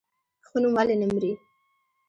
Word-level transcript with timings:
ښه 0.47 0.57
نوم 0.61 0.73
ولې 0.77 0.95
نه 1.01 1.07
مري؟ 1.11 1.31